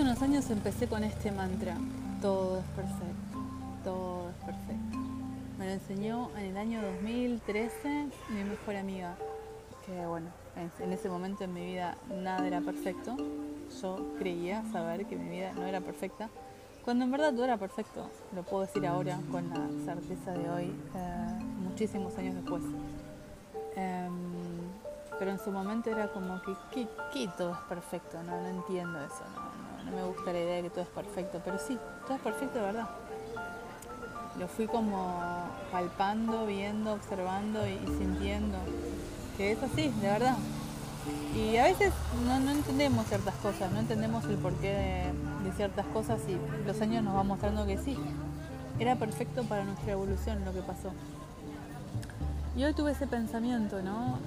[0.00, 1.76] hace unos años empecé con este mantra,
[2.22, 3.38] todo es perfecto,
[3.84, 4.98] todo es perfecto.
[5.58, 9.14] Me lo enseñó en el año 2013 mi mejor amiga,
[9.84, 10.28] que bueno,
[10.78, 13.14] en ese momento en mi vida nada era perfecto.
[13.82, 16.30] Yo creía saber que mi vida no era perfecta,
[16.82, 18.08] cuando en verdad todo era perfecto.
[18.34, 22.62] Lo puedo decir ahora con la certeza de hoy, eh, muchísimos años después.
[23.76, 24.12] Em,
[25.20, 26.56] pero en su momento era como que,
[27.12, 28.16] ¿qué, todo es perfecto?
[28.22, 31.42] No, no entiendo eso, no, no, me gusta la idea de que todo es perfecto,
[31.44, 32.88] pero sí, todo es perfecto de verdad.
[34.38, 35.20] Lo fui como
[35.70, 38.56] palpando, viendo, observando y, sintiendo
[39.36, 40.38] que es así, de verdad.
[41.36, 41.92] Y a veces
[42.24, 47.04] no, entendemos ciertas cosas, no entendemos el porqué de, de, ciertas cosas y los años
[47.04, 47.98] nos van mostrando que sí,
[48.78, 50.92] era perfecto para nuestra evolución lo que pasó.
[52.56, 54.18] Y hoy tuve ese pensamiento, ¿no?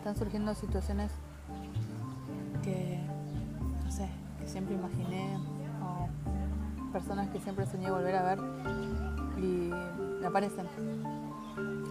[0.00, 1.12] Están surgiendo situaciones
[2.62, 2.98] que,
[3.84, 4.08] no sé,
[4.40, 5.36] que siempre imaginé,
[5.82, 6.08] o
[6.90, 8.38] personas que siempre soñé volver a ver
[9.36, 9.70] y
[10.22, 10.66] me aparecen.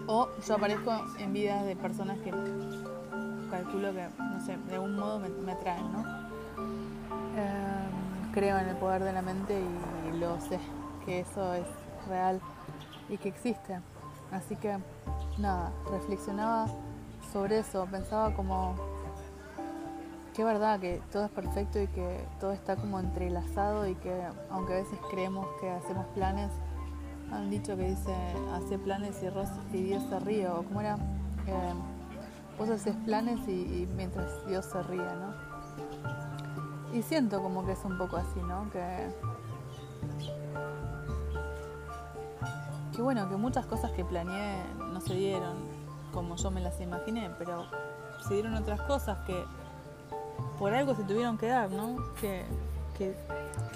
[0.08, 2.32] O yo aparezco en vidas de personas que
[3.48, 6.00] calculo que, no sé, de algún modo me, atraen, ¿no?
[7.36, 9.62] Em, creo en el poder de la mente
[10.12, 10.58] y lo sé,
[11.04, 11.66] que eso es
[12.08, 12.40] real
[13.08, 13.78] y que existe.
[14.32, 14.78] Así que
[15.38, 16.66] nada, reflexionaba
[17.32, 18.74] sobre eso, pensaba como
[20.34, 24.74] que verdad que todo es perfecto y que todo está como entrelazado y que aunque
[24.74, 26.50] a veces creemos que hacemos planes,
[27.32, 28.14] han dicho que dice
[28.52, 30.96] hace planes y, y Dios se ríe, o como era,
[31.46, 31.74] eh,
[32.58, 35.34] vos haces planes y, mientras Dios se ríe, ¿no?
[36.92, 38.70] Y siento como que es un poco así, ¿no?
[38.70, 39.08] Que
[43.00, 45.79] bueno, que muchas cosas que planeé no se dieron
[46.12, 47.66] como yo me las imaginé, pero
[48.26, 49.44] se dieron otras cosas que
[50.58, 51.96] por algo se tuvieron que dar, ¿no?
[52.20, 52.44] Que,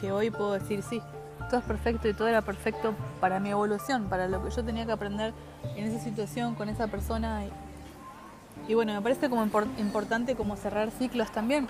[0.01, 1.01] que, hoy puedo decir sí,
[1.49, 4.85] todo es perfecto y todo era perfecto para mi evolución, para lo que yo tenía
[4.85, 5.33] que aprender
[5.77, 7.45] en esa situación con esa persona.
[8.69, 9.45] Y, bueno, me parece como
[9.79, 11.69] importante como cerrar ciclos también.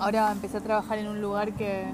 [0.00, 1.86] Ahora empecé a trabajar en un lugar que,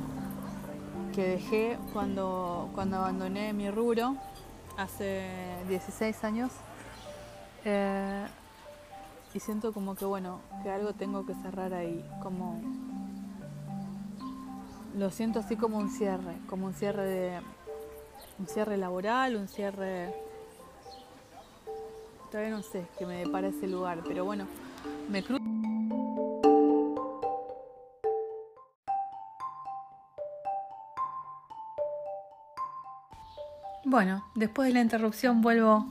[1.15, 4.17] que dejé cuando, cuando abandoné mi rubro
[4.79, 5.29] hace
[5.69, 6.51] 16 años
[7.65, 8.27] eh,
[9.35, 12.61] y siento como que bueno, que algo tengo que cerrar ahí, como
[14.97, 17.41] lo siento así como un cierre, como un cierre de
[18.39, 20.15] un cierre laboral, un cierre
[22.31, 24.47] todavía no sé qué me depara ese lugar, pero bueno,
[25.11, 25.43] me cruzo.
[33.85, 35.85] Bueno, después de la interrupción vuelvo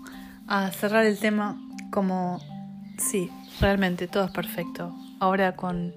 [0.54, 1.58] a cerrar el tema
[1.92, 2.42] como,
[2.98, 3.32] sí,
[3.62, 4.94] realmente todo es perfecto.
[5.22, 5.96] Ahora con,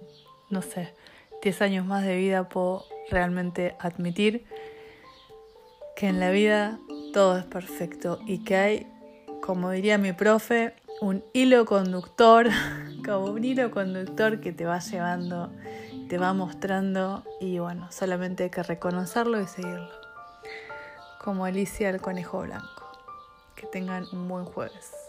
[0.48, 0.94] no sé,
[1.42, 4.46] 10 años más de vida puedo realmente admitir
[5.96, 6.78] que en la vida
[7.12, 8.86] todo es perfecto y que hay,
[9.42, 12.48] como diría mi profe, un hilo conductor,
[13.04, 15.50] como un hilo conductor que te va llevando,
[16.08, 19.90] te va mostrando y bueno, solamente hay que reconocerlo y seguirlo
[21.18, 22.83] como Alicia el Conejo Blanco.
[23.54, 25.03] Que tengan un buen jueves.